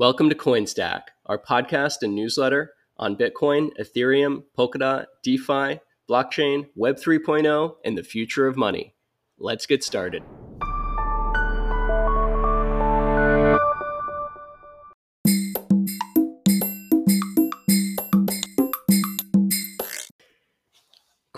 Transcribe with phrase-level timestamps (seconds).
[0.00, 5.78] Welcome to CoinStack, our podcast and newsletter on Bitcoin, Ethereum, Polkadot, DeFi,
[6.08, 8.94] blockchain, Web 3.0, and the future of money.
[9.38, 10.22] Let's get started.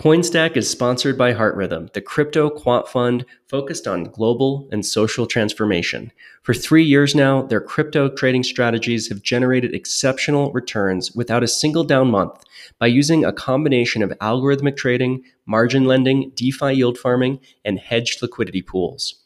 [0.03, 6.11] CoinStack is sponsored by HeartRithm, the crypto quant fund focused on global and social transformation.
[6.41, 11.85] For three years now, their crypto trading strategies have generated exceptional returns without a single
[11.85, 12.43] down month
[12.79, 18.61] by using a combination of algorithmic trading, margin lending, DeFi yield farming, and hedged liquidity
[18.61, 19.23] pools.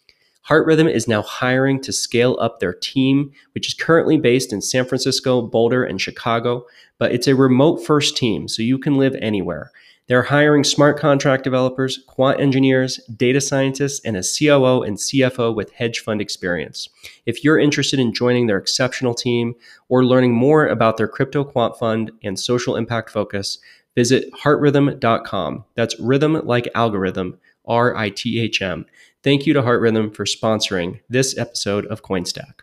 [0.48, 4.86] HeartRithm is now hiring to scale up their team, which is currently based in San
[4.86, 6.68] Francisco, Boulder, and Chicago,
[7.00, 9.72] but it's a remote first team, so you can live anywhere.
[10.08, 15.74] They're hiring smart contract developers, quant engineers, data scientists, and a COO and CFO with
[15.74, 16.88] hedge fund experience.
[17.26, 19.56] If you're interested in joining their exceptional team
[19.90, 23.60] or learning more about their crypto quant fund and social impact focus,
[23.96, 25.66] visit heartrithm.com.
[25.76, 28.86] That's rhythm like algorithm, R I T H M.
[29.24, 32.62] Thank you to HeartRithm for sponsoring this episode of CoinStack.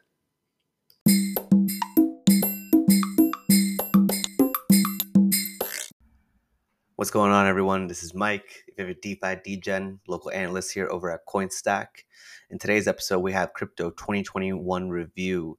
[6.96, 7.88] What's going on, everyone?
[7.88, 11.86] This is Mike, a DeFi DGen, local analyst here over at CoinStack.
[12.50, 15.58] In today's episode, we have Crypto 2021 Review,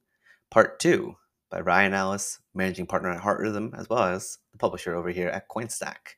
[0.50, 1.14] Part 2
[1.50, 5.46] by Ryan Allis, managing partner at HeartRithm, as well as the publisher over here at
[5.50, 6.16] CoinStack.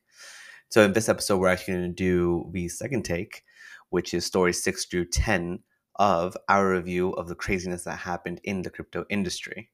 [0.68, 3.42] So, in this episode, we're actually going to do the second take,
[3.90, 5.58] which is story 6 through 10
[5.96, 9.70] of our review of the craziness that happened in the crypto industry.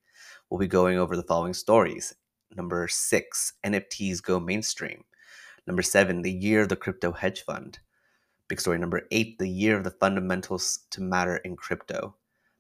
[0.49, 2.15] We'll be going over the following stories.
[2.57, 5.05] Number 6 NFTs go mainstream.
[5.67, 7.79] Number seven, the year of the crypto hedge fund.
[8.49, 12.17] Big story number eight, the year of the fundamentals to matter in crypto.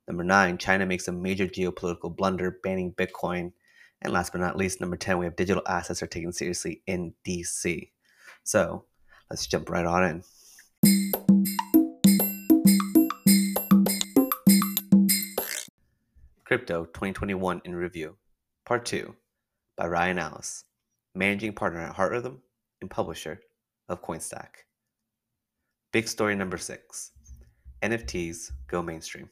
[0.09, 3.53] Number nine, China makes a major geopolitical blunder, banning Bitcoin.
[4.00, 7.12] And last but not least, number 10, we have digital assets are taken seriously in
[7.26, 7.91] DC.
[8.43, 8.84] So
[9.31, 10.22] let's jump right on in.
[16.44, 18.16] Crypto 2021 in Review,
[18.64, 19.14] Part 2
[19.76, 20.64] by Ryan Allis,
[21.14, 22.38] Managing Partner at HeartRithm
[22.84, 23.41] and publisher
[23.89, 24.67] of CoinStack.
[25.91, 27.12] Big story number six
[27.83, 29.31] NFTs go mainstream.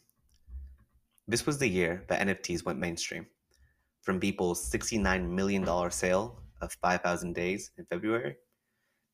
[1.29, 3.27] This was the year that NFTs went mainstream.
[4.01, 8.37] From Beeple's $69 million sale of 5,000 days in February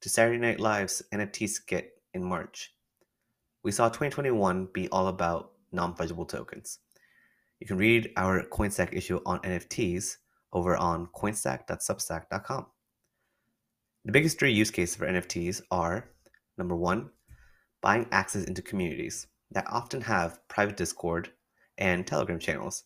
[0.02, 2.72] to Saturday Night Live's NFT skit in March,
[3.64, 6.78] we saw 2021 be all about non fungible tokens.
[7.58, 10.18] You can read our CoinStack issue on NFTs
[10.52, 12.66] over on coinstack.substack.com.
[14.08, 16.08] The biggest three use cases for NFTs are
[16.56, 17.10] number one,
[17.82, 21.30] buying access into communities that often have private Discord
[21.76, 22.84] and Telegram channels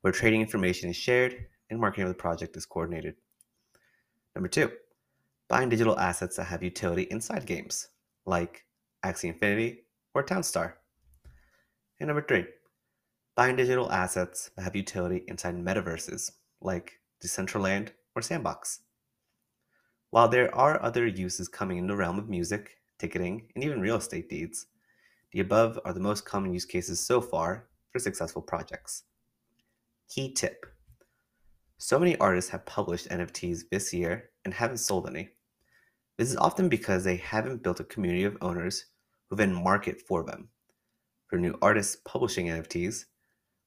[0.00, 1.36] where trading information is shared
[1.68, 3.16] and marketing of the project is coordinated.
[4.34, 4.70] Number two,
[5.50, 7.88] buying digital assets that have utility inside games
[8.24, 8.64] like
[9.04, 9.82] Axie Infinity
[10.14, 10.72] or Townstar.
[12.00, 12.46] And number three,
[13.36, 16.30] buying digital assets that have utility inside metaverses
[16.62, 18.80] like Decentraland or Sandbox.
[20.14, 23.96] While there are other uses coming in the realm of music, ticketing, and even real
[23.96, 24.66] estate deeds,
[25.32, 29.02] the above are the most common use cases so far for successful projects.
[30.08, 30.66] Key tip
[31.78, 35.30] So many artists have published NFTs this year and haven't sold any.
[36.16, 38.84] This is often because they haven't built a community of owners
[39.28, 40.48] who then market for them.
[41.26, 43.06] For new artists publishing NFTs,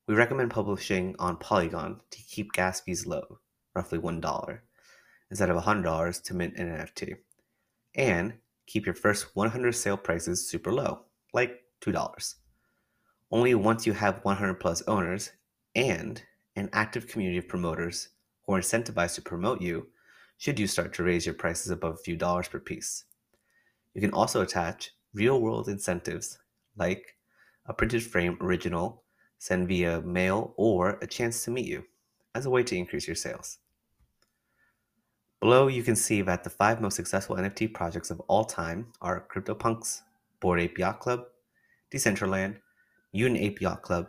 [0.08, 3.40] we recommend publishing on Polygon to keep gas fees low,
[3.76, 4.62] roughly $1
[5.30, 7.16] instead of $100 to mint an NFT.
[7.96, 8.34] And
[8.66, 11.02] keep your first 100 sale prices super low,
[11.34, 12.36] like $2.
[13.32, 15.32] Only once you have 100 plus owners
[15.76, 16.22] and
[16.56, 18.10] an active community of promoters
[18.46, 19.88] who are incentivized to promote you
[20.38, 23.06] should you start to raise your prices above a few dollars per piece.
[23.94, 26.38] You can also attach real world incentives
[26.78, 27.16] like
[27.66, 29.04] a printed frame original
[29.40, 31.84] sent via mail or a chance to meet you
[32.36, 33.58] as a way to increase your sales.
[35.40, 39.28] Below, you can see that the five most successful NFT projects of all time are
[39.32, 40.02] CryptoPunks,
[40.40, 41.26] Bored Ape Yacht Club,
[41.92, 42.56] Decentraland,
[43.14, 44.08] Mutant Ape Yacht Club,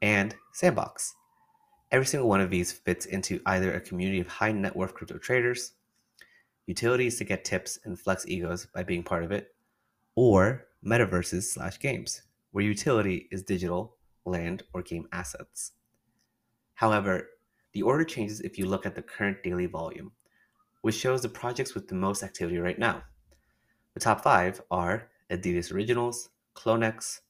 [0.00, 1.14] and Sandbox.
[1.90, 5.18] Every single one of these fits into either a community of high net worth crypto
[5.18, 5.72] traders,
[6.66, 9.54] utilities to get tips and flex egos by being part of it,
[10.14, 12.22] or metaverses slash games,
[12.52, 15.72] where utility is digital, land, or game assets.
[16.72, 17.28] However,
[17.74, 20.12] the order changes if you look at the current daily volume
[20.82, 23.02] which shows the projects with the most activity right now.
[23.94, 27.20] The top five are Adidas Originals, CloneX,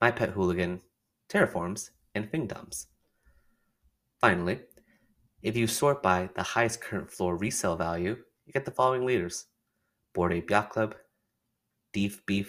[0.00, 0.80] My Pet Hooligan,
[1.28, 2.86] Terraforms, and Fingdoms.
[4.20, 4.60] Finally,
[5.42, 9.46] if you sort by the highest current floor resale value, you get the following leaders
[10.14, 10.94] Bored Ape Yacht Club,
[11.92, 12.46] Deafbeef,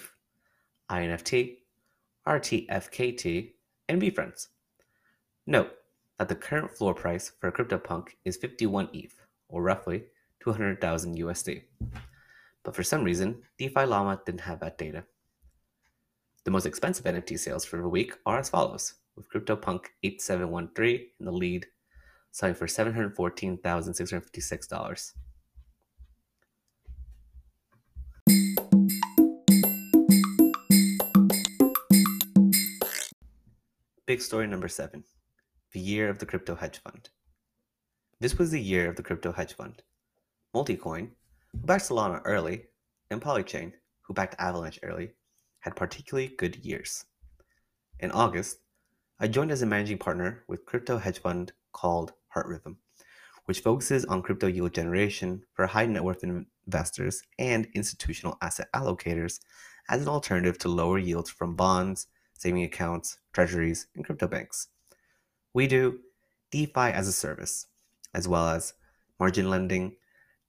[0.90, 1.58] INFT,
[2.28, 3.52] RTFKT,
[3.90, 4.48] and VeeFriends.
[5.48, 5.72] Note
[6.18, 9.16] that the current floor price for CryptoPunk is 51 ETH,
[9.50, 10.06] or roughly
[10.46, 11.64] 200,000 USD.
[12.64, 15.04] But for some reason, DeFi Llama didn't have that data.
[16.44, 21.26] The most expensive NFT sales for the week are as follows, with CryptoPunk 8713 in
[21.26, 21.66] the lead,
[22.32, 25.14] selling for $714,656.
[34.06, 35.04] Big story number seven
[35.72, 37.10] the year of the crypto hedge fund.
[38.20, 39.82] This was the year of the crypto hedge fund.
[40.56, 41.10] Multicoin,
[41.52, 42.68] who backed Solana early,
[43.12, 43.74] and Polychain,
[44.04, 45.12] who backed Avalanche early,
[45.60, 47.04] had particularly good years.
[48.00, 48.60] In August,
[49.20, 52.78] I joined as a managing partner with crypto hedge fund called HeartRithm,
[53.46, 59.42] which focuses on crypto yield generation for high net worth investors and institutional asset allocators
[59.90, 64.70] as an alternative to lower yields from bonds, saving accounts, treasuries, and crypto banks.
[65.54, 66.00] We do
[66.52, 67.68] DeFi as a service,
[68.14, 68.74] as well as
[69.20, 69.98] margin lending,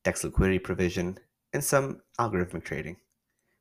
[0.06, 1.18] DEX liquidity provision,
[1.52, 2.96] and some algorithmic trading.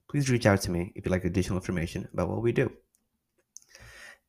[0.07, 2.71] Please reach out to me if you'd like additional information about what we do.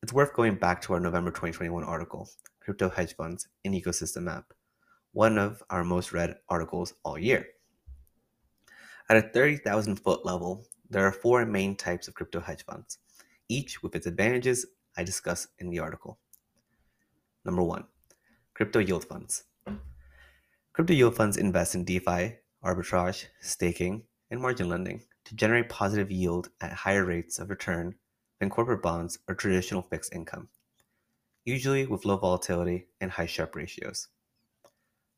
[0.01, 2.27] It's worth going back to our November 2021 article,
[2.59, 4.45] Crypto Hedge Funds and Ecosystem Map,
[5.11, 7.45] one of our most read articles all year.
[9.11, 12.97] At a 30,000 foot level, there are four main types of crypto hedge funds,
[13.47, 14.65] each with its advantages
[14.97, 16.17] I discuss in the article.
[17.45, 17.83] Number one,
[18.55, 19.43] crypto yield funds.
[20.77, 26.49] Crypto yield funds invest in DeFi, arbitrage, staking, and margin lending to generate positive yield
[26.61, 27.95] at higher rates of return
[28.39, 30.49] than corporate bonds or traditional fixed income,
[31.45, 34.09] usually with low volatility and high Sharpe ratios.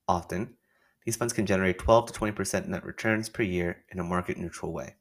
[0.08, 0.56] Often,
[1.04, 4.72] these funds can generate 12 to 20% net returns per year in a market neutral
[4.72, 4.96] way,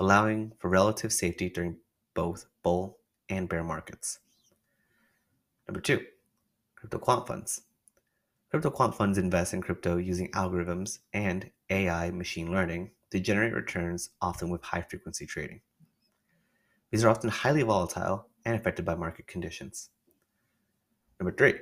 [0.00, 1.76] allowing for relative safety during
[2.14, 2.98] both bull
[3.28, 4.18] and bear markets.
[5.68, 6.04] Number two,
[6.74, 7.62] crypto quant funds.
[8.50, 14.10] Crypto quant funds invest in crypto using algorithms and AI machine learning to generate returns,
[14.22, 15.60] often with high frequency trading.
[16.90, 19.90] These are often highly volatile and affected by market conditions.
[21.20, 21.60] Number three,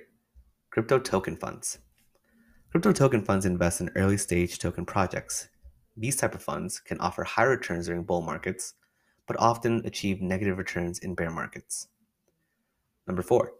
[0.70, 1.78] crypto token funds.
[2.70, 5.48] Crypto token funds invest in early stage token projects.
[5.96, 8.74] These type of funds can offer high returns during bull markets,
[9.26, 11.88] but often achieve negative returns in bear markets.
[13.08, 13.52] Number four,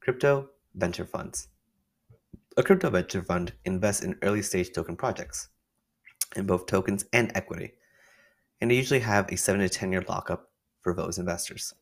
[0.00, 1.48] crypto venture funds.
[2.56, 5.48] A crypto venture fund invests in early stage token projects
[6.36, 7.72] in both tokens and equity,
[8.60, 11.74] and they usually have a 7 to 10 year lockup for those investors.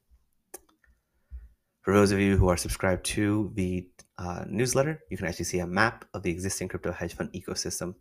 [1.82, 3.86] For those of you who are subscribed to the
[4.16, 7.94] uh, newsletter, you can actually see a map of the existing crypto hedge fund ecosystem.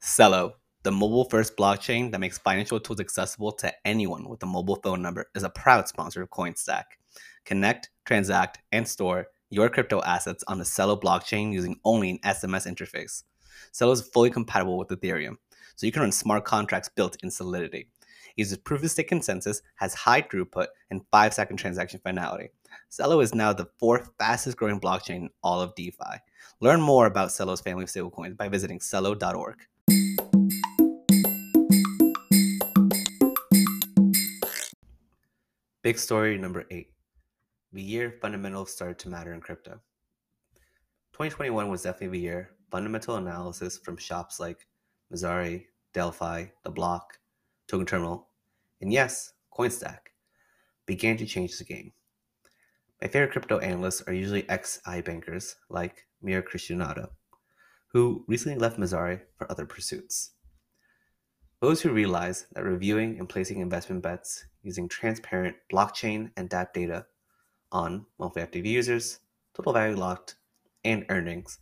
[0.00, 0.54] Celo
[0.84, 5.00] the mobile first blockchain that makes financial tools accessible to anyone with a mobile phone
[5.00, 6.84] number is a proud sponsor of Coinstack.
[7.46, 12.70] Connect, transact, and store your crypto assets on the Celo blockchain using only an SMS
[12.70, 13.22] interface.
[13.72, 15.36] Celo is fully compatible with Ethereum,
[15.74, 17.88] so you can run smart contracts built in Solidity.
[18.00, 22.50] It uses proof of stake consensus, has high throughput, and 5 second transaction finality.
[22.90, 26.18] Celo is now the fourth fastest growing blockchain in all of DeFi.
[26.60, 29.56] Learn more about Celo's family of stablecoins by visiting celo.org.
[35.84, 36.94] Big story number eight
[37.74, 39.72] the year fundamentals started to matter in crypto.
[41.12, 44.66] 2021 was definitely the year fundamental analysis from shops like
[45.12, 47.18] Messari, Delphi, The Block,
[47.68, 48.28] Token Terminal,
[48.80, 49.98] and yes, Coinstack
[50.86, 51.92] began to change the game.
[53.02, 57.10] My favorite crypto analysts are usually ex iBankers like Mira Christanto,
[57.88, 60.30] who recently left Messari for other pursuits.
[61.64, 67.06] Those who realize that reviewing and placing investment bets using transparent blockchain and dApp data
[67.72, 69.20] on monthly active users,
[69.54, 70.34] total value locked,
[70.84, 71.60] and earnings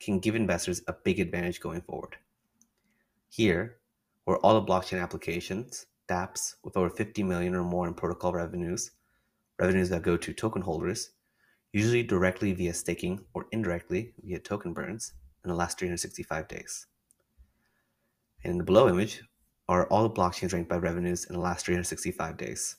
[0.00, 2.16] can give investors a big advantage going forward.
[3.28, 3.76] Here,
[4.24, 8.92] where all the blockchain applications, dApps with over 50 million or more in protocol revenues,
[9.58, 11.10] revenues that go to token holders,
[11.74, 15.12] usually directly via staking or indirectly via token burns
[15.44, 16.86] in the last 365 days.
[18.44, 19.20] And in the below image,
[19.68, 22.76] are all the blockchains ranked by revenues in the last 365 days.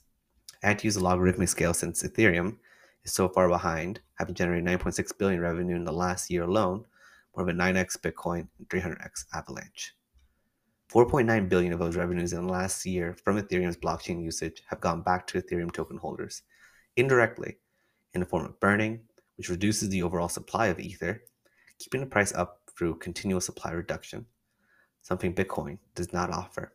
[0.64, 2.58] I had to use a logarithmic scale since Ethereum
[3.04, 6.86] is so far behind, having generated 9.6 billion revenue in the last year alone,
[7.36, 9.96] more than 9x Bitcoin and 300x Avalanche.
[10.92, 15.02] 4.9 billion of those revenues in the last year from Ethereum's blockchain usage have gone
[15.02, 16.44] back to Ethereum token holders
[16.96, 17.58] indirectly
[18.14, 19.02] in the form of burning,
[19.38, 21.24] which reduces the overall supply of Ether,
[21.80, 24.26] keeping the price up through continual supply reduction,
[25.04, 26.74] something Bitcoin does not offer.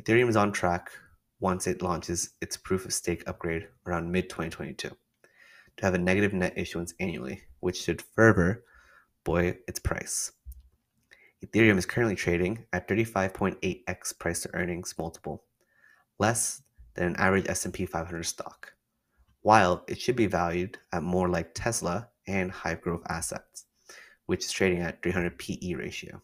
[0.00, 0.90] Ethereum is on track
[1.38, 4.90] once it launches its proof of stake upgrade around mid 2022
[5.76, 8.62] to have a negative net issuance annually, which should further
[9.24, 10.32] buoy its price.
[11.44, 15.44] Ethereum is currently trading at 35.8x price to earnings multiple,
[16.18, 16.62] less
[16.94, 18.74] than an average S&P 500 stock,
[19.40, 23.64] while it should be valued at more like Tesla and high growth assets,
[24.26, 26.20] which is trading at 300 PE ratio.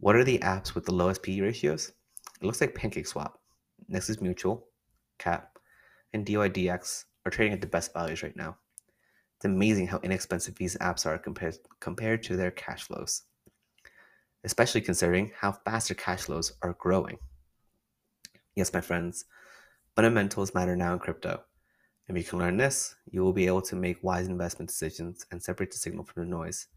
[0.00, 1.92] What are the apps with the lowest PE ratios?
[2.40, 3.32] It looks like PancakeSwap,
[3.88, 4.66] Nexus Mutual,
[5.18, 5.58] CAP,
[6.12, 8.56] and DYDX are trading at the best values right now.
[9.36, 13.22] It's amazing how inexpensive these apps are compared, compared to their cash flows
[14.44, 17.18] especially considering how fast their cash flows are growing.
[18.54, 19.24] Yes, my friends,
[19.94, 21.42] fundamentals matter now in crypto.
[22.08, 25.42] If you can learn this, you will be able to make wise investment decisions and
[25.42, 26.68] separate the signal from the noise,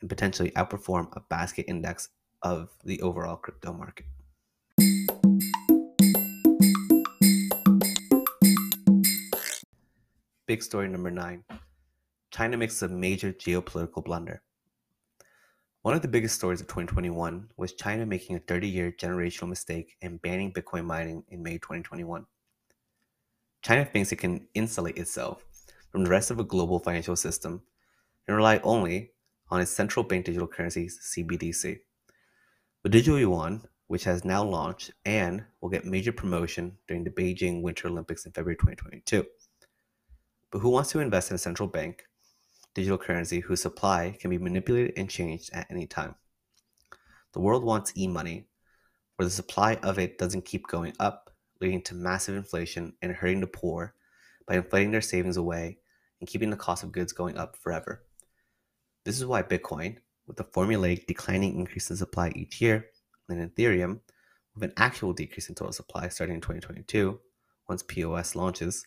[0.00, 2.10] and potentially outperform a basket index
[2.42, 4.06] of the overall crypto market.
[10.46, 11.44] Big story number nine
[12.30, 14.42] China makes a major geopolitical blunder.
[15.82, 19.96] One of the biggest stories of 2021 was China making a 30 year generational mistake
[20.02, 22.26] and banning Bitcoin mining in May 2021.
[23.62, 25.44] China thinks it can insulate itself
[25.90, 27.62] from the rest of the global financial system
[28.26, 29.12] and rely only
[29.50, 31.80] on its central bank digital currencies, CBDC.
[32.84, 37.60] The digital yuan, which has now launched and will get major promotion during the Beijing
[37.60, 39.26] Winter Olympics in February 2022.
[40.52, 42.04] But who wants to invest in a central bank
[42.74, 46.14] digital currency whose supply can be manipulated and changed at any time.
[47.32, 48.46] The world wants e money,
[49.16, 53.40] where the supply of it doesn't keep going up, leading to massive inflation and hurting
[53.40, 53.94] the poor
[54.46, 55.78] by inflating their savings away
[56.20, 58.04] and keeping the cost of goods going up forever.
[59.04, 59.96] This is why Bitcoin,
[60.28, 62.86] with a formulaic declining increase in supply each year,
[63.28, 64.00] and Ethereum,
[64.54, 67.18] with an actual decrease in total supply starting in 2022,
[67.68, 68.86] once POS launches,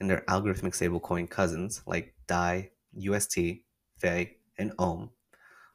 [0.00, 3.38] and their algorithmic stablecoin cousins like DAI, UST,
[3.98, 5.10] FEI, and OHM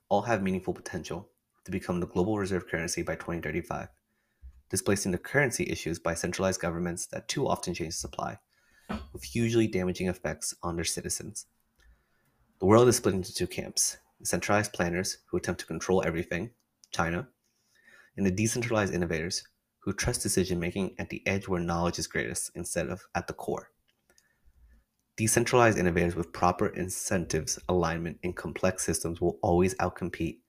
[0.09, 1.29] all have meaningful potential
[1.63, 3.87] to become the global reserve currency by 2035,
[4.69, 8.37] displacing the currency issues by centralized governments that too often change supply,
[9.13, 11.45] with hugely damaging effects on their citizens.
[12.59, 16.51] The world is split into two camps centralized planners who attempt to control everything,
[16.91, 17.27] China,
[18.17, 19.43] and the decentralized innovators
[19.79, 23.33] who trust decision making at the edge where knowledge is greatest instead of at the
[23.33, 23.71] core.
[25.15, 30.39] Decentralized innovators with proper incentives alignment in complex systems will always outcompete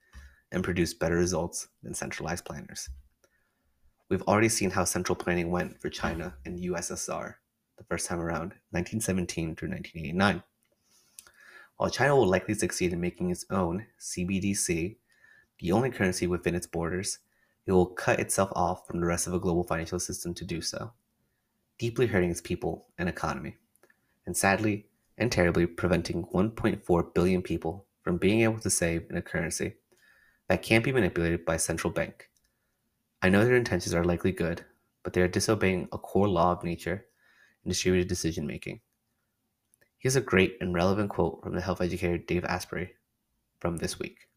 [0.52, 2.88] and produce better results than centralized planners.
[4.08, 7.34] We've already seen how central planning went for China and USSR
[7.80, 10.42] the first time around, 1917 through 1989.
[11.80, 14.96] While China will likely succeed in making its own CBDC,
[15.60, 17.20] the only currency within its borders,
[17.64, 20.60] it will cut itself off from the rest of the global financial system to do
[20.60, 20.92] so,
[21.78, 23.56] deeply hurting its people and economy
[24.26, 29.22] and sadly and terribly preventing 1.4 billion people from being able to save in a
[29.22, 29.76] currency
[30.48, 32.28] that can't be manipulated by a central bank.
[33.22, 34.66] I know their intentions are likely good,
[35.02, 37.06] but they are disobeying a core law of nature
[37.64, 38.82] and distributed decision making.
[40.00, 42.94] Here's a great and relevant quote from the health educator Dave Asprey
[43.58, 44.28] from this week.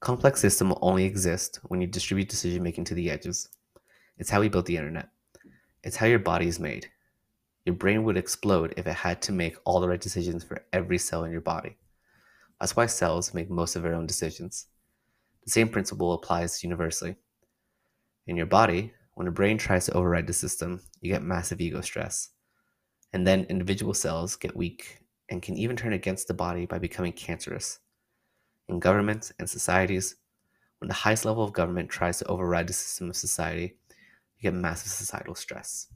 [0.00, 3.48] Complex system will only exist when you distribute decision making to the edges.
[4.18, 5.08] It's how we built the internet.
[5.82, 6.90] It's how your body is made.
[7.64, 10.98] Your brain would explode if it had to make all the right decisions for every
[10.98, 11.78] cell in your body.
[12.60, 14.66] That's why cells make most of their own decisions.
[15.46, 17.16] The same principle applies universally.
[18.26, 21.80] In your body, when a brain tries to override the system, you get massive ego
[21.80, 22.28] stress.
[23.12, 25.00] And then individual cells get weak
[25.30, 27.80] and can even turn against the body by becoming cancerous.
[28.68, 30.16] In governments and societies,
[30.78, 33.74] when the highest level of government tries to override the system of society,
[34.38, 35.88] you get massive societal stress.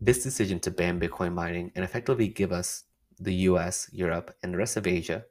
[0.00, 2.84] This decision to ban Bitcoin mining and effectively give us,
[3.18, 5.24] the US, Europe, and the rest of Asia,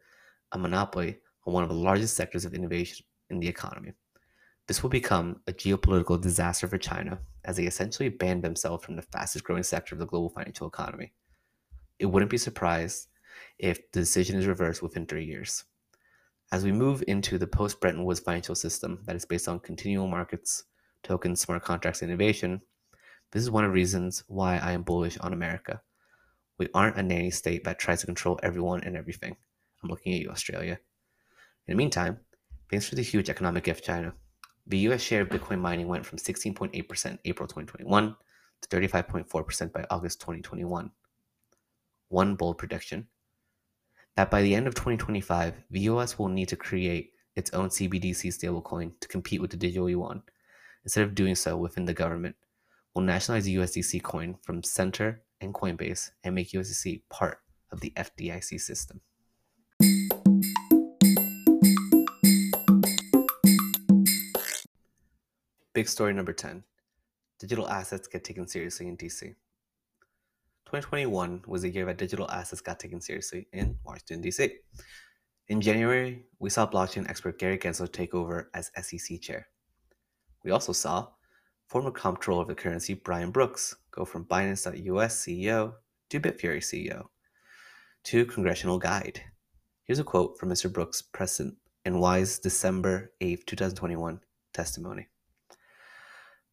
[0.52, 3.94] a monopoly on one of the largest sectors of innovation in the economy.
[4.70, 9.02] This will become a geopolitical disaster for China as they essentially banned themselves from the
[9.02, 11.12] fastest growing sector of the global financial economy.
[11.98, 13.08] It wouldn't be surprised
[13.58, 15.64] if the decision is reversed within three years.
[16.52, 20.08] As we move into the post Bretton Woods financial system that is based on continual
[20.08, 20.66] markets,
[21.02, 22.62] tokens, smart contracts, innovation,
[23.32, 25.82] this is one of the reasons why I am bullish on America.
[26.60, 29.36] We aren't a nanny state that tries to control everyone and everything.
[29.82, 30.78] I'm looking at you, Australia.
[31.66, 32.20] In the meantime,
[32.70, 34.14] Thanks for the huge economic gift, China.
[34.70, 36.72] The US share of Bitcoin mining went from 16.8%
[37.26, 38.16] April 2021
[38.62, 40.92] to 35.4% by August 2021.
[42.10, 43.08] One bold prediction
[44.16, 48.28] that by the end of 2025, the US will need to create its own CBDC
[48.28, 50.22] stablecoin to compete with the digital yuan.
[50.84, 52.36] Instead of doing so within the government,
[52.94, 57.40] will nationalize the USDC coin from Centre and Coinbase and make USDC part
[57.72, 59.02] of the FDIC system.
[65.74, 66.64] Big story number 10
[67.40, 69.22] Digital assets get taken seriously in DC.
[70.66, 74.52] 2021 was the year that digital assets got taken seriously in Washington, D.C.
[75.48, 79.48] In January, we saw blockchain expert Gary Gensler take over as SEC chair.
[80.44, 81.08] We also saw
[81.68, 85.74] former comptroller of the currency Brian Brooks go from Binance.us CEO
[86.10, 87.06] to Bitfury CEO
[88.06, 89.22] to congressional guide.
[89.84, 90.72] Here's a quote from Mr.
[90.72, 94.20] Brooks' present and wise December 8, 2021
[94.54, 95.08] testimony.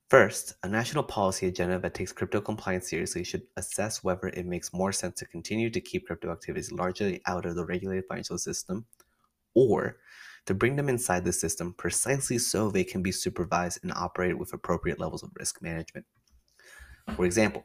[0.08, 4.72] First, a national policy agenda that takes crypto compliance seriously should assess whether it makes
[4.72, 8.86] more sense to continue to keep crypto activities largely out of the regulated financial system
[9.54, 9.96] or
[10.44, 14.52] to bring them inside the system precisely so they can be supervised and operated with
[14.52, 16.06] appropriate levels of risk management.
[17.16, 17.64] For example,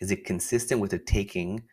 [0.00, 1.64] is it consistent with the taking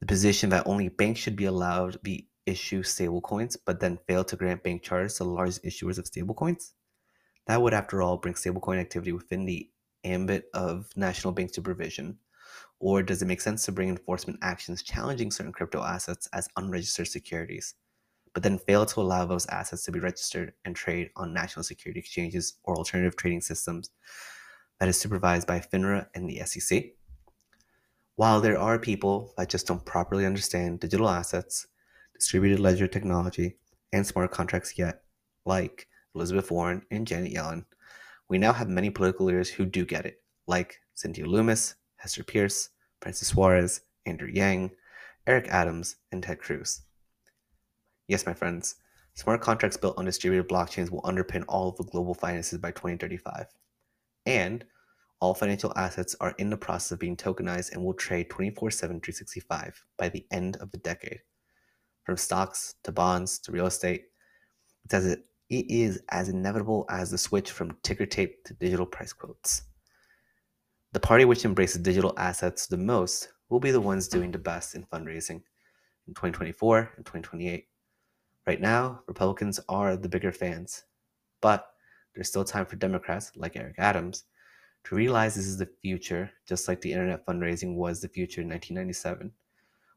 [0.00, 4.36] the position that only banks should be allowed to issue stablecoins, but then fail to
[4.36, 6.72] grant bank charters to large issuers of stablecoins?
[7.46, 9.70] That would, after all, bring stablecoin activity within the
[10.04, 12.18] ambit of national bank supervision.
[12.78, 17.08] Or does it make sense to bring enforcement actions challenging certain crypto assets as unregistered
[17.08, 17.74] securities,
[18.34, 22.00] but then fail to allow those assets to be registered and trade on national security
[22.00, 23.90] exchanges or alternative trading systems
[24.78, 26.84] that is supervised by FINRA and the SEC?
[28.16, 31.66] While there are people that just don't properly understand digital assets,
[32.18, 33.56] distributed ledger technology,
[33.92, 35.02] and smart contracts yet,
[35.44, 37.64] like Elizabeth Warren, and Janet Yellen,
[38.28, 42.70] we now have many political leaders who do get it, like Cynthia Lummis, Hester Peirce,
[43.00, 44.70] Francis Suarez, Andrew Yang,
[45.26, 46.82] Eric Adams, and Ted Cruz.
[48.08, 48.76] Yes, my friends,
[49.14, 53.46] smart contracts built on distributed blockchains will underpin all of the global finances by 2035.
[54.24, 54.64] And
[55.20, 59.00] all financial assets are in the process of being tokenized and will trade 24 7,
[59.00, 61.20] 365 by the end of the decade.
[62.04, 64.06] From stocks to bonds to real estate,
[64.90, 69.12] as it it is as inevitable as the switch from ticker tape to digital price
[69.12, 69.62] quotes.
[70.92, 74.74] The party which embraces digital assets the most will be the ones doing the best
[74.74, 75.42] in fundraising
[76.08, 77.68] in 2024 and 2028.
[78.46, 80.84] Right now, Republicans are the bigger fans,
[81.40, 81.68] but
[82.14, 84.24] there's still time for Democrats like Eric Adams
[84.84, 88.48] to realize this is the future, just like the internet fundraising was the future in
[88.48, 89.32] 1997,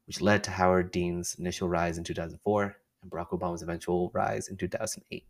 [0.06, 4.56] which led to Howard Dean's initial rise in 2004 and Barack Obama's eventual rise in
[4.56, 5.24] 2008.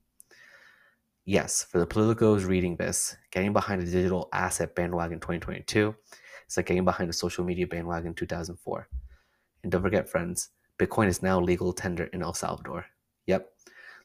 [1.31, 5.95] Yes, for the politicos reading this, getting behind the digital asset bandwagon 2022
[6.49, 8.89] is like getting behind the social media bandwagon 2004.
[9.63, 12.85] And don't forget, friends, Bitcoin is now legal tender in El Salvador.
[13.27, 13.49] Yep,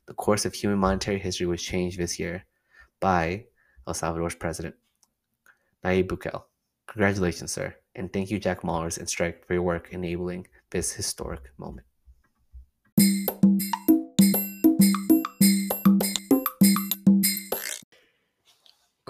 [0.05, 2.45] the course of human monetary history was changed this year
[2.99, 3.45] by
[3.87, 4.75] El Salvador's president,
[5.83, 6.43] Nayib Bukele.
[6.85, 11.41] Congratulations, sir, and thank you, Jack Mallers and Strike, for your work enabling this historic
[11.57, 11.87] moment.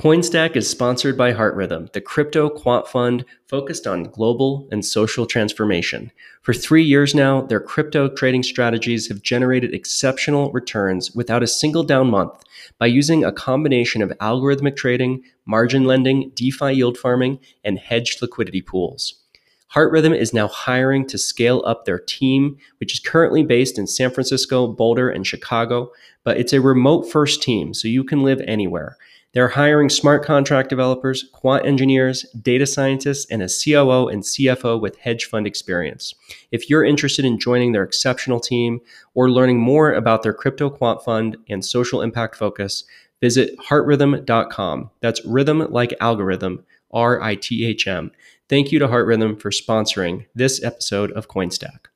[0.05, 6.11] CoinStack is sponsored by HeartRithm, the crypto quant fund focused on global and social transformation.
[6.43, 11.83] For three years now, their crypto trading strategies have generated exceptional returns without a single
[11.83, 12.43] down month
[12.77, 18.61] by using a combination of algorithmic trading, margin lending, DeFi yield farming, and hedged liquidity
[18.61, 19.23] pools.
[19.73, 24.11] HeartRithm is now hiring to scale up their team, which is currently based in San
[24.11, 25.91] Francisco, Boulder, and Chicago,
[26.23, 28.97] but it's a remote first team, so you can live anywhere.
[29.35, 34.97] They're hiring smart contract developers, quant engineers, data scientists, and a COO and CFO with
[34.99, 36.15] hedge fund experience.
[36.53, 38.79] If you're interested in joining their exceptional team
[39.13, 42.85] or learning more about their crypto quant fund and social impact focus,
[43.19, 44.89] visit heartrithm.com.
[45.01, 48.13] That's rhythm like algorithm, R I T H M.
[48.47, 51.87] Thank you to HeartRithm for sponsoring this episode of CoinStack.